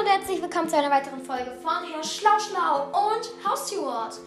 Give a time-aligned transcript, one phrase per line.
[0.00, 4.18] Hallo und herzlich willkommen zu einer weiteren Folge von Herr Schlau Schlau und Haustierwort.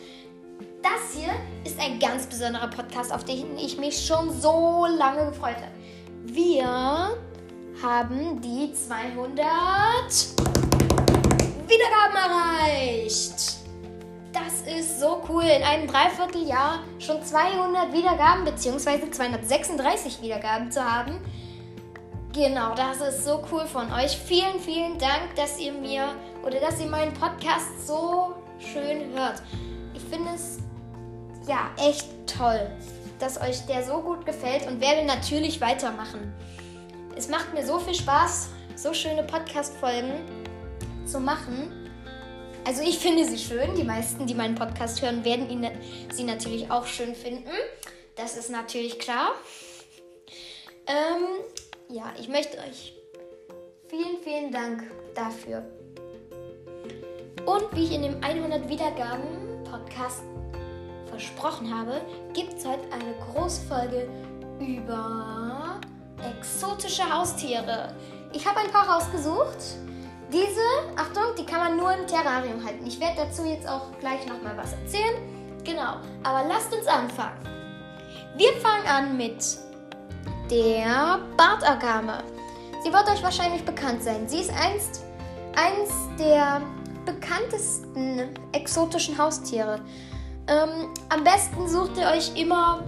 [0.82, 5.56] Das hier ist ein ganz besonderer Podcast, auf den ich mich schon so lange gefreut
[5.56, 5.72] habe.
[6.26, 7.18] Wir
[7.82, 9.46] haben die 200
[11.68, 13.56] Wiedergaben erreicht.
[14.32, 15.44] Das ist so cool.
[15.44, 19.10] In einem Dreivierteljahr schon 200 Wiedergaben bzw.
[19.10, 21.20] 236 Wiedergaben zu haben.
[22.34, 24.18] Genau, das ist so cool von euch.
[24.18, 29.44] Vielen, vielen Dank, dass ihr mir oder dass ihr meinen Podcast so schön hört.
[29.94, 30.58] Ich finde es
[31.48, 32.72] ja echt toll,
[33.20, 36.34] dass euch der so gut gefällt und werde natürlich weitermachen.
[37.16, 40.14] Es macht mir so viel Spaß, so schöne Podcast-Folgen
[41.06, 41.92] zu machen.
[42.66, 43.76] Also ich finde sie schön.
[43.76, 45.70] Die meisten, die meinen Podcast hören, werden ihn,
[46.12, 47.52] sie natürlich auch schön finden.
[48.16, 49.34] Das ist natürlich klar.
[50.88, 51.44] Ähm,
[51.94, 52.94] ja, ich möchte euch
[53.88, 55.64] vielen, vielen Dank dafür.
[57.46, 60.24] Und wie ich in dem 100 Wiedergaben Podcast
[61.06, 62.02] versprochen habe,
[62.34, 64.10] gibt es heute eine Großfolge
[64.60, 65.80] über
[66.40, 67.94] exotische Haustiere.
[68.34, 69.78] Ich habe ein paar rausgesucht.
[70.32, 72.88] Diese, Achtung, die kann man nur im Terrarium halten.
[72.88, 75.22] Ich werde dazu jetzt auch gleich nochmal was erzählen.
[75.64, 77.38] Genau, aber lasst uns anfangen.
[78.36, 79.44] Wir fangen an mit
[80.50, 82.24] der Bartagame.
[82.84, 84.28] Sie wird euch wahrscheinlich bekannt sein.
[84.28, 85.04] Sie ist einst
[85.56, 86.62] eins der
[87.06, 89.80] bekanntesten exotischen Haustiere.
[90.48, 92.84] Ähm, am besten sucht ihr euch immer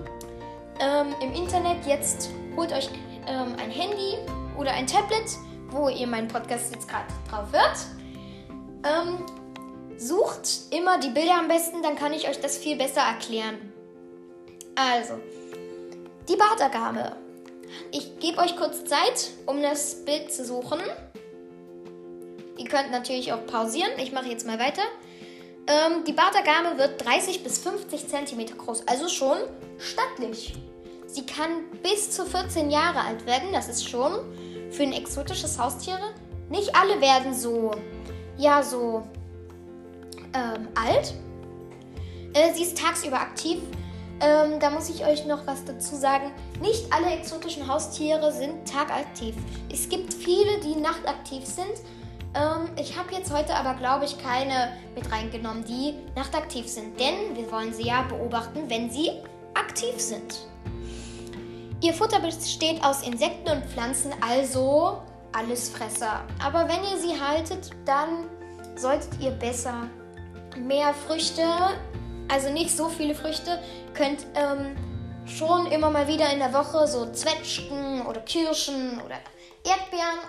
[0.80, 2.90] ähm, im Internet jetzt, holt euch
[3.28, 4.18] ähm, ein Handy
[4.58, 5.38] oder ein Tablet,
[5.70, 7.78] wo ihr meinen Podcast jetzt gerade drauf hört.
[8.84, 9.26] Ähm,
[9.98, 13.74] sucht immer die Bilder am besten, dann kann ich euch das viel besser erklären.
[14.76, 15.14] Also,
[16.28, 17.16] die Bartagame
[17.92, 20.80] ich gebe euch kurz Zeit, um das Bild zu suchen.
[22.58, 23.92] Ihr könnt natürlich auch pausieren.
[23.98, 24.84] Ich mache jetzt mal weiter.
[25.68, 29.38] Ähm, die Bartagame wird 30 bis 50 cm groß, also schon
[29.78, 30.54] stattlich.
[31.08, 33.50] Sie kann bis zu 14 Jahre alt werden.
[33.52, 34.12] Das ist schon
[34.72, 35.98] für ein exotisches Haustier.
[36.50, 37.72] Nicht alle werden so,
[38.38, 39.04] ja, so
[40.34, 41.14] ähm, alt.
[42.34, 43.60] Äh, sie ist tagsüber aktiv.
[44.22, 46.32] Ähm, da muss ich euch noch was dazu sagen.
[46.62, 49.36] Nicht alle exotischen Haustiere sind tagaktiv.
[49.72, 51.74] Es gibt viele, die nachtaktiv sind.
[52.34, 57.00] Ähm, ich habe jetzt heute aber, glaube ich, keine mit reingenommen, die nachtaktiv sind.
[57.00, 59.12] Denn wir wollen sie ja beobachten, wenn sie
[59.54, 60.48] aktiv sind.
[61.82, 65.02] Ihr Futter besteht aus Insekten und Pflanzen, also
[65.34, 66.24] Allesfresser.
[66.44, 68.28] Aber wenn ihr sie haltet, dann
[68.76, 69.88] solltet ihr besser
[70.58, 71.44] mehr Früchte
[72.28, 73.60] also nicht so viele Früchte,
[73.94, 74.76] könnt ähm,
[75.26, 79.16] schon immer mal wieder in der Woche so Zwetschgen oder Kirschen oder
[79.64, 80.20] Erdbeeren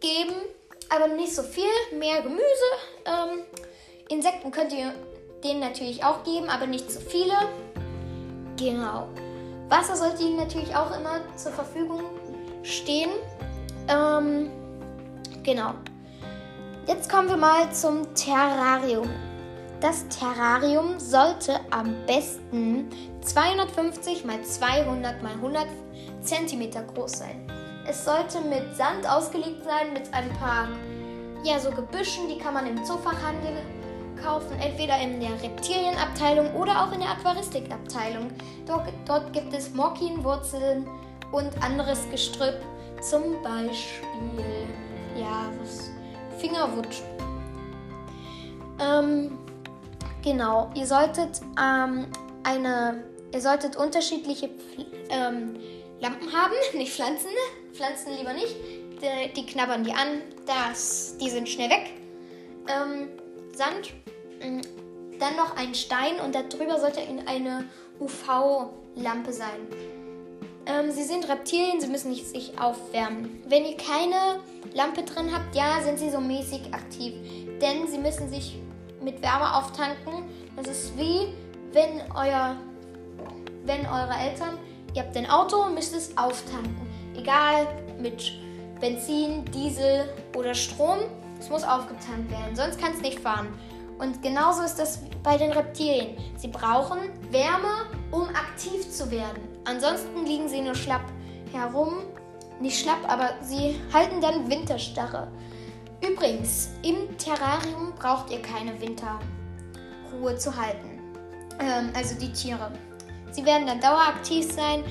[0.00, 0.34] geben,
[0.88, 1.64] aber nicht so viel,
[1.98, 2.42] mehr Gemüse.
[3.04, 3.44] Ähm,
[4.08, 4.92] Insekten könnt ihr
[5.42, 7.34] denen natürlich auch geben, aber nicht zu viele.
[8.56, 9.08] Genau.
[9.68, 12.04] Wasser sollte ihnen natürlich auch immer zur Verfügung
[12.62, 13.10] stehen.
[13.88, 14.50] Ähm,
[15.42, 15.74] genau.
[16.86, 19.10] Jetzt kommen wir mal zum Terrarium.
[19.80, 22.88] Das Terrarium sollte am besten
[23.20, 25.66] 250 x 200 x 100
[26.22, 27.46] cm groß sein.
[27.86, 30.68] Es sollte mit Sand ausgelegt sein, mit ein paar
[31.44, 33.62] ja, so Gebüschen, die kann man im Zoofachhandel
[34.22, 38.30] kaufen, entweder in der Reptilienabteilung oder auch in der Aquaristikabteilung.
[38.66, 40.88] Dort, dort gibt es Mockinwurzeln
[41.32, 42.60] und anderes Gestrüpp,
[43.00, 44.66] zum Beispiel
[45.16, 45.50] ja,
[46.38, 46.88] Fingerwood.
[48.80, 49.38] Ähm,
[50.26, 52.08] Genau, ihr solltet ähm,
[52.42, 54.50] eine, ihr solltet unterschiedliche
[55.08, 55.54] ähm,
[56.00, 57.28] Lampen haben, nicht Pflanzen.
[57.72, 58.56] Pflanzen lieber nicht.
[59.00, 61.92] Die, die, knabbern die an, das, die sind schnell weg.
[62.66, 63.08] Ähm,
[63.54, 63.92] Sand,
[64.40, 64.62] mm,
[65.20, 67.64] dann noch ein Stein und darüber sollte eine
[68.00, 69.60] UV-Lampe sein.
[70.66, 73.44] Ähm, sie sind Reptilien, sie müssen nicht sich aufwärmen.
[73.46, 74.40] Wenn ihr keine
[74.74, 77.14] Lampe drin habt, ja, sind sie so mäßig aktiv,
[77.60, 78.58] denn sie müssen sich
[79.06, 80.24] mit Wärme auftanken.
[80.56, 81.32] Das ist wie
[81.72, 82.56] wenn euer,
[83.64, 84.58] wenn eure Eltern,
[84.94, 86.86] ihr habt ein Auto und müsst es auftanken.
[87.14, 87.68] Egal
[88.00, 88.32] mit
[88.80, 90.98] Benzin, Diesel oder Strom,
[91.38, 93.48] es muss aufgetankt werden, sonst kann es nicht fahren.
[93.98, 96.16] Und genauso ist das bei den Reptilien.
[96.36, 96.98] Sie brauchen
[97.30, 99.40] Wärme, um aktiv zu werden.
[99.64, 101.04] Ansonsten liegen sie nur schlapp
[101.52, 101.98] herum.
[102.60, 105.28] Nicht schlapp, aber sie halten dann Winterstarre.
[106.08, 111.00] Übrigens, im Terrarium braucht ihr keine Winterruhe zu halten.
[111.58, 112.70] Ähm, also die Tiere.
[113.30, 114.84] Sie werden dann daueraktiv sein.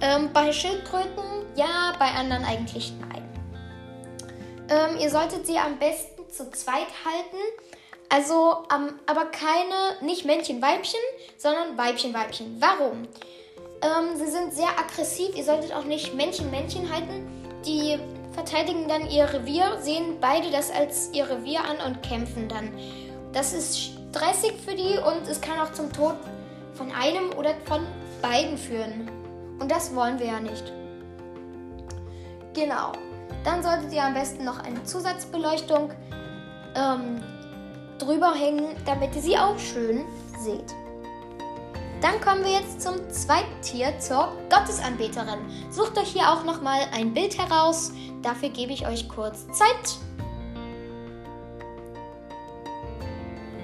[0.00, 1.24] Ähm, bei Schildkröten
[1.58, 3.28] ja, bei anderen eigentlich nein.
[4.68, 7.36] Ähm, ihr solltet sie am besten zu zweit halten.
[8.10, 8.62] Also,
[9.06, 11.00] aber keine, nicht Männchen, Weibchen,
[11.36, 12.56] sondern Weibchen, Weibchen.
[12.60, 13.08] Warum?
[13.82, 15.36] Ähm, sie sind sehr aggressiv.
[15.36, 17.26] Ihr solltet auch nicht Männchen, Männchen halten.
[17.66, 17.98] Die
[18.38, 22.70] verteidigen dann ihr Revier, sehen beide das als ihr Revier an und kämpfen dann.
[23.32, 26.14] Das ist stressig für die und es kann auch zum Tod
[26.74, 27.84] von einem oder von
[28.22, 29.10] beiden führen.
[29.58, 30.72] Und das wollen wir ja nicht.
[32.54, 32.92] Genau.
[33.44, 35.90] Dann solltet ihr am besten noch eine Zusatzbeleuchtung
[36.76, 37.20] ähm,
[37.98, 40.04] drüber hängen, damit ihr sie auch schön
[40.38, 40.74] seht.
[42.00, 45.40] Dann kommen wir jetzt zum zweiten Tier, zur Gottesanbeterin.
[45.70, 47.92] Sucht euch hier auch nochmal ein Bild heraus.
[48.22, 49.98] Dafür gebe ich euch kurz Zeit.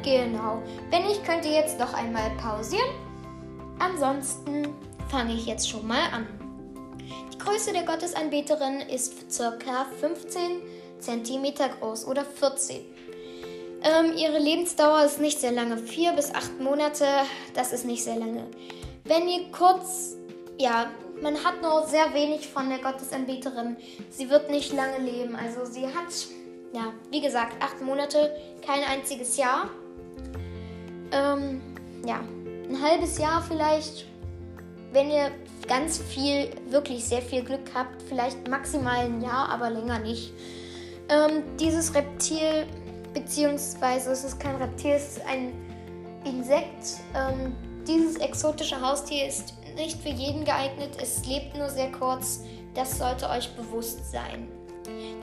[0.02, 0.62] Genau.
[0.90, 2.88] Wenn nicht, könnt ihr jetzt noch einmal pausieren.
[3.78, 4.74] Ansonsten
[5.08, 6.26] fange ich jetzt schon mal an.
[7.32, 9.86] Die Größe der Gottesanbeterin ist ca.
[10.00, 10.60] 15
[10.98, 12.82] cm groß oder 14
[13.84, 15.76] ähm, ihre Lebensdauer ist nicht sehr lange.
[15.76, 17.04] Vier bis acht Monate,
[17.54, 18.46] das ist nicht sehr lange.
[19.04, 20.16] Wenn ihr kurz,
[20.58, 20.90] ja,
[21.22, 23.76] man hat nur sehr wenig von der Gottesanbeterin.
[24.10, 25.36] Sie wird nicht lange leben.
[25.36, 26.12] Also sie hat,
[26.72, 28.34] ja, wie gesagt, acht Monate,
[28.66, 29.68] kein einziges Jahr.
[31.12, 31.60] Ähm,
[32.06, 32.20] ja,
[32.68, 34.06] ein halbes Jahr vielleicht,
[34.92, 35.30] wenn ihr
[35.68, 40.32] ganz viel, wirklich sehr viel Glück habt, vielleicht maximal ein Jahr, aber länger nicht.
[41.10, 42.66] Ähm, dieses Reptil
[43.14, 45.52] beziehungsweise es ist kein Reptil, es ist ein
[46.24, 46.98] Insekt.
[47.14, 47.54] Ähm,
[47.86, 52.40] dieses exotische Haustier ist nicht für jeden geeignet, es lebt nur sehr kurz,
[52.74, 54.48] das sollte euch bewusst sein.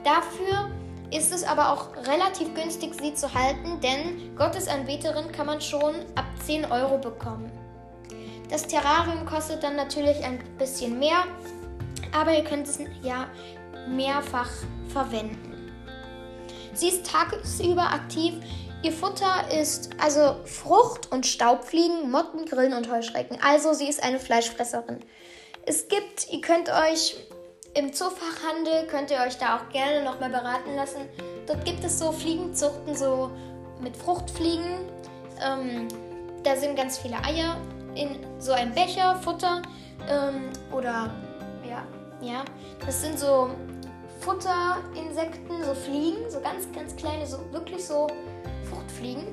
[0.04, 0.70] Dafür
[1.10, 6.24] ist es aber auch relativ günstig, sie zu halten, denn Gottesanbeterin kann man schon ab
[6.44, 7.50] 10 Euro bekommen.
[8.48, 11.24] Das Terrarium kostet dann natürlich ein bisschen mehr,
[12.12, 13.26] aber ihr könnt es ja
[13.88, 14.50] mehrfach
[14.88, 15.51] verwenden.
[16.74, 18.34] Sie ist tagsüber aktiv.
[18.82, 23.38] Ihr Futter ist also Frucht und Staubfliegen, Motten, Grillen und Heuschrecken.
[23.42, 25.00] Also sie ist eine Fleischfresserin.
[25.64, 27.16] Es gibt, ihr könnt euch
[27.74, 31.08] im Zoofachhandel, könnt ihr euch da auch gerne nochmal beraten lassen.
[31.46, 33.30] Dort gibt es so Fliegenzuchten, so
[33.80, 34.80] mit Fruchtfliegen.
[35.40, 35.88] Ähm,
[36.42, 37.56] da sind ganz viele Eier
[37.94, 39.62] in so einem Becher, Futter.
[40.08, 41.10] Ähm, oder
[41.68, 41.86] ja,
[42.20, 42.44] ja.
[42.84, 43.50] Das sind so
[44.20, 45.51] Futterinsekten,
[45.84, 48.06] Fliegen, so ganz, ganz kleine, so wirklich so
[48.70, 49.24] Fruchtfliegen.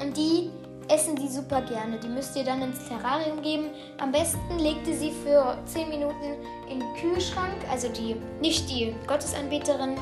[0.00, 0.50] Und die
[0.88, 1.98] essen die super gerne.
[1.98, 3.70] Die müsst ihr dann ins Terrarium geben.
[3.98, 6.36] Am besten legt ihr sie für 10 Minuten
[6.70, 7.56] in den Kühlschrank.
[7.70, 9.96] Also die, nicht die Gottesanbeterin,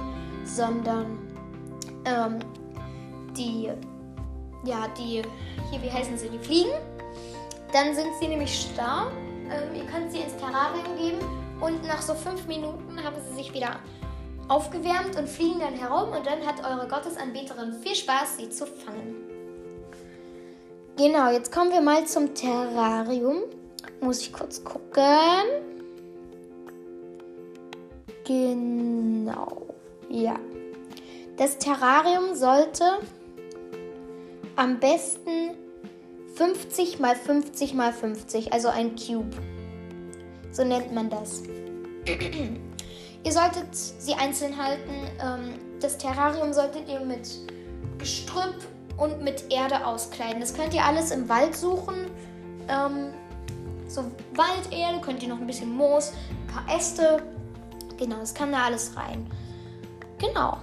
[0.44, 1.18] sondern
[2.04, 2.38] ähm,
[3.36, 3.70] die,
[4.64, 5.22] ja, die,
[5.70, 6.72] hier, wie heißen sie, die Fliegen.
[7.72, 9.10] Dann sind sie nämlich starr.
[9.50, 11.18] Ähm, ihr könnt sie ins Terrarium geben
[11.60, 13.80] und nach so 5 Minuten haben sie sich wieder
[14.48, 19.16] aufgewärmt und fliegen dann herum und dann hat eure Gottesanbeterin viel Spaß, sie zu fangen.
[20.96, 23.42] Genau, jetzt kommen wir mal zum Terrarium.
[24.00, 25.44] Muss ich kurz gucken.
[28.24, 29.66] Genau.
[30.08, 30.36] Ja.
[31.36, 32.84] Das Terrarium sollte
[34.56, 35.54] am besten
[36.34, 39.36] 50 mal 50 mal 50, also ein Cube.
[40.50, 41.42] So nennt man das.
[43.26, 44.92] Ihr solltet sie einzeln halten.
[45.20, 47.28] Ähm, das Terrarium solltet ihr mit
[47.98, 48.54] Gestrüpp
[48.98, 50.40] und mit Erde auskleiden.
[50.40, 52.08] Das könnt ihr alles im Wald suchen.
[52.68, 53.12] Ähm,
[53.88, 54.04] so
[54.36, 57.20] Walderde, könnt ihr noch ein bisschen Moos, ein paar Äste.
[57.98, 59.26] Genau, das kann da alles rein.
[60.18, 60.58] Genau.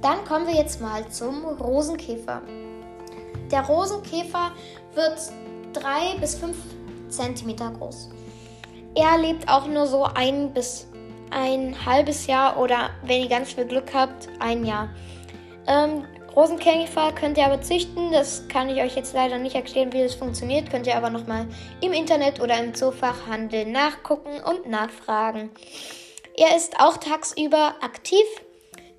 [0.00, 2.40] Dann kommen wir jetzt mal zum Rosenkäfer.
[3.50, 4.52] Der Rosenkäfer
[4.94, 5.20] wird
[5.74, 6.56] 3 bis 5
[7.10, 8.08] cm groß.
[8.94, 10.86] Er lebt auch nur so ein bis
[11.30, 14.88] ein halbes Jahr oder, wenn ihr ganz viel Glück habt, ein Jahr.
[15.66, 16.04] Ähm,
[16.34, 18.10] Rosenkäfer könnt ihr aber züchten.
[18.10, 20.70] Das kann ich euch jetzt leider nicht erklären, wie das funktioniert.
[20.70, 21.46] Könnt ihr aber nochmal
[21.80, 25.50] im Internet oder im Zoofachhandel nachgucken und nachfragen.
[26.36, 28.24] Er ist auch tagsüber aktiv.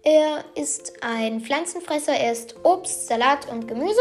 [0.04, 2.14] Er ist ein Pflanzenfresser.
[2.14, 4.00] Er isst Obst, Salat und Gemüse.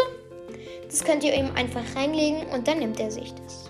[0.86, 3.63] Das könnt ihr ihm einfach reinlegen und dann nimmt er sich das.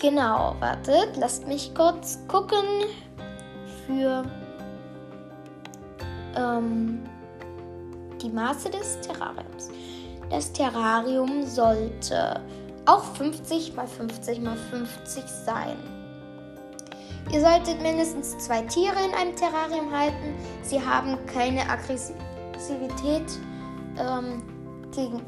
[0.00, 2.64] Genau, wartet, lasst mich kurz gucken
[3.86, 4.24] für
[6.34, 7.02] ähm,
[8.22, 9.68] die Maße des Terrariums.
[10.30, 12.40] Das Terrarium sollte
[12.86, 15.76] auch 50 mal 50 mal 50 sein.
[17.30, 20.34] Ihr solltet mindestens zwei Tiere in einem Terrarium halten.
[20.62, 23.38] Sie haben keine Aggressivität
[23.98, 24.42] ähm,
[24.94, 25.20] gegen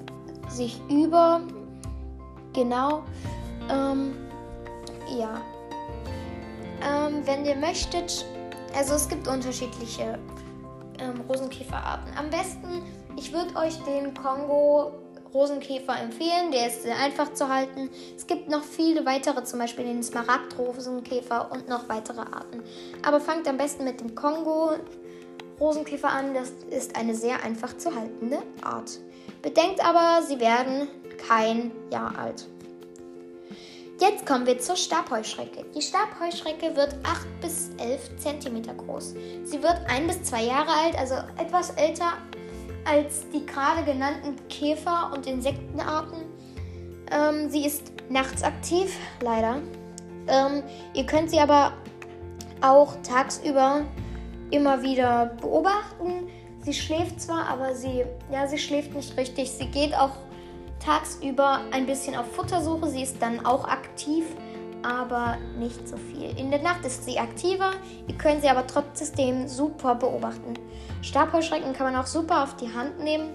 [0.49, 1.43] sich über.
[2.55, 3.03] Genau.
[3.71, 4.15] Ähm,
[5.19, 5.41] ja.
[6.85, 8.25] Ähm, wenn ihr möchtet,
[8.75, 10.19] also es gibt unterschiedliche
[10.99, 12.13] ähm, Rosenkäferarten.
[12.17, 12.83] Am besten,
[13.17, 14.93] ich würde euch den Kongo
[15.35, 16.51] Rosenkäfer empfehlen.
[16.53, 17.91] Der ist sehr einfach zu halten.
[18.17, 22.63] Es gibt noch viele weitere, zum Beispiel den Smaragd-Rosenkäfer und noch weitere Arten.
[23.03, 24.73] Aber fangt am besten mit dem Kongo
[25.61, 26.35] Rosenkäfer an.
[26.35, 28.99] Das ist eine sehr einfach zu haltende Art.
[29.41, 30.89] Bedenkt aber, sie werden
[31.29, 32.49] kein Jahr alt.
[34.03, 35.65] Jetzt kommen wir zur Stabheuschrecke.
[35.77, 39.15] Die Stabheuschrecke wird 8 bis 11 cm groß.
[39.45, 42.15] Sie wird 1 bis 2 Jahre alt, also etwas älter
[42.85, 46.19] als die gerade genannten Käfer- und Insektenarten.
[47.13, 49.61] Ähm, sie ist nachts aktiv, leider.
[50.27, 51.73] Ähm, ihr könnt sie aber
[52.61, 53.83] auch tagsüber
[54.51, 56.29] immer wieder beobachten.
[56.65, 59.49] Sie schläft zwar, aber sie, ja, sie schläft nicht richtig.
[59.49, 60.17] Sie geht auch
[60.85, 62.89] tagsüber ein bisschen auf Futtersuche.
[62.89, 64.25] Sie ist dann auch aktiv,
[64.83, 66.37] aber nicht so viel.
[66.39, 67.73] In der Nacht ist sie aktiver.
[68.09, 70.55] Ihr könnt sie aber trotzdem super beobachten.
[71.03, 73.31] Stabheuschrecken kann man auch super auf die Hand nehmen.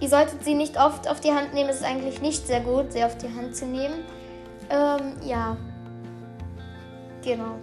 [0.00, 1.68] Ihr solltet sie nicht oft auf die Hand nehmen.
[1.68, 4.04] Es ist eigentlich nicht sehr gut, sie auf die Hand zu nehmen.
[4.70, 5.56] Ähm, ja.
[7.22, 7.58] Genau.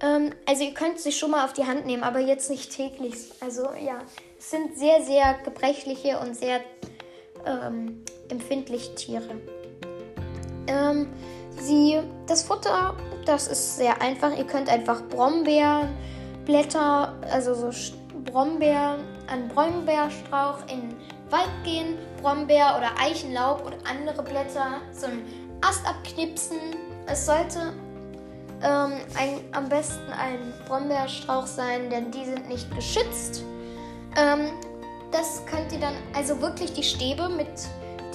[0.00, 3.30] Ähm, also ihr könnt sie schon mal auf die Hand nehmen, aber jetzt nicht täglich.
[3.40, 3.98] Also ja,
[4.36, 6.60] es sind sehr, sehr gebrechliche und sehr
[7.46, 9.40] ähm, empfindliche Tiere.
[10.66, 11.08] Ähm,
[11.50, 14.36] sie, das Futter, das ist sehr einfach.
[14.36, 17.70] Ihr könnt einfach Brombeerblätter, also so
[18.24, 20.96] Brombeer, an Brombeerstrauch in den
[21.30, 25.24] Wald gehen, Brombeer oder Eichenlaub oder andere Blätter, so einen
[25.62, 26.58] Ast abknipsen.
[27.06, 27.72] Es sollte
[28.62, 33.44] ähm, ein, am besten ein Brombeerstrauch sein, denn die sind nicht geschützt.
[34.16, 34.52] Ähm,
[35.14, 37.46] das könnt ihr dann, also wirklich die Stäbe mit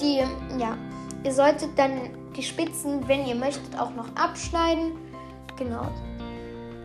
[0.00, 0.18] die,
[0.58, 0.76] ja,
[1.24, 4.92] ihr solltet dann die Spitzen, wenn ihr möchtet, auch noch abschneiden.
[5.56, 5.88] Genau.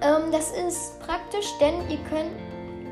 [0.01, 2.31] Ähm, das ist praktisch, denn ihr könnt,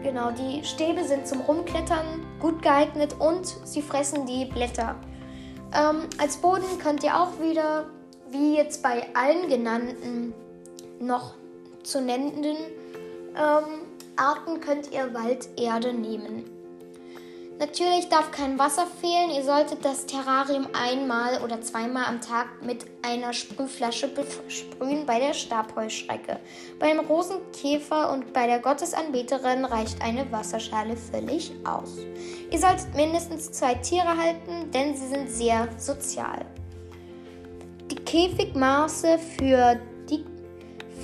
[0.03, 4.95] genau, die Stäbe sind zum Rumklettern gut geeignet und sie fressen die Blätter.
[5.73, 7.85] Ähm, als Boden könnt ihr auch wieder,
[8.29, 10.33] wie jetzt bei allen genannten
[10.99, 11.35] noch
[11.83, 12.57] zu nennenden
[13.35, 13.81] ähm,
[14.17, 16.52] Arten, könnt ihr Walderde nehmen.
[17.59, 19.29] Natürlich darf kein Wasser fehlen.
[19.29, 25.33] Ihr solltet das Terrarium einmal oder zweimal am Tag mit einer Sprühflasche besprühen bei der
[25.33, 26.39] Stabheuschrecke.
[26.79, 31.97] Beim Rosenkäfer und bei der Gottesanbeterin reicht eine Wasserschale völlig aus.
[32.51, 36.45] Ihr solltet mindestens zwei Tiere halten, denn sie sind sehr sozial.
[37.91, 39.79] Die Käfigmaße für
[40.09, 40.25] die,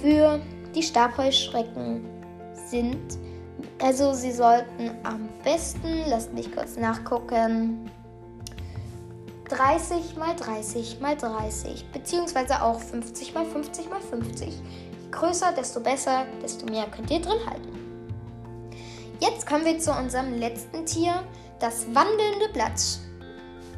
[0.02, 0.42] für
[0.74, 2.06] die Stabheuschrecken
[2.70, 3.18] sind
[3.82, 7.90] also sie sollten am besten, lasst mich kurz nachgucken,
[9.50, 14.50] 30 mal 30 mal 30, beziehungsweise auch 50 mal 50 mal 50.
[14.50, 17.80] Je größer, desto besser, desto mehr könnt ihr drin halten.
[19.20, 21.24] Jetzt kommen wir zu unserem letzten Tier,
[21.60, 22.80] das wandelnde Blatt.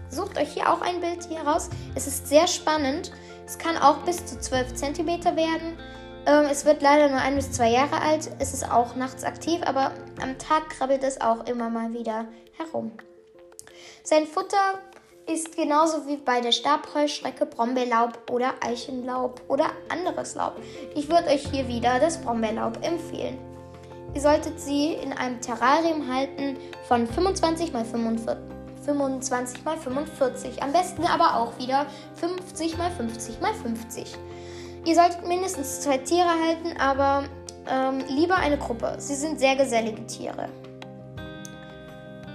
[0.10, 1.70] Sucht euch hier auch ein Bild hier raus.
[1.96, 3.12] Es ist sehr spannend.
[3.48, 5.77] Es kann auch bis zu 12 cm werden.
[6.25, 8.30] Ähm, es wird leider nur ein bis zwei Jahre alt.
[8.40, 12.25] Es ist auch nachts aktiv, aber am Tag krabbelt es auch immer mal wieder
[12.58, 12.92] herum.
[14.04, 14.80] Sein Futter
[15.28, 20.60] ist genauso wie bei der Stabheuschrecke Brombeerlaub oder Eichenlaub oder anderes Laub.
[20.96, 23.38] Ich würde euch hier wieder das Brombeerlaub empfehlen.
[24.13, 28.36] Ihr solltet sie in einem Terrarium halten von 25 x 45.
[28.86, 30.63] 25 x 45.
[30.63, 31.86] Am besten aber auch wieder
[32.16, 34.18] 50 x 50 x 50.
[34.84, 37.24] Ihr solltet mindestens zwei Tiere halten, aber
[37.70, 38.96] ähm, lieber eine Gruppe.
[38.98, 40.50] Sie sind sehr gesellige Tiere.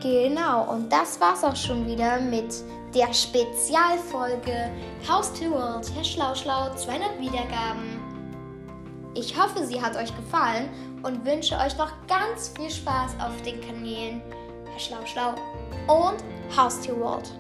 [0.01, 2.55] Genau, und das war's auch schon wieder mit
[2.95, 4.71] der Spezialfolge
[5.09, 8.01] House to World, Herr Schlauschlau, 200 Wiedergaben.
[9.15, 10.69] Ich hoffe, sie hat euch gefallen
[11.03, 14.23] und wünsche euch noch ganz viel Spaß auf den Kanälen
[14.71, 15.35] Herr Schlauschlau
[15.89, 16.23] und
[16.57, 17.33] House to World.